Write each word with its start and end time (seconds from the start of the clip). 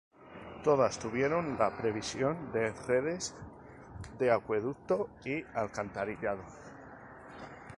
Todas 0.63 0.97
tuvieron 0.97 1.59
la 1.59 1.77
previsión 1.77 2.51
de 2.53 2.71
redes 2.87 3.35
de 4.17 4.31
acueducto 4.31 5.09
y 5.23 5.43
alcantarillado. 5.53 6.41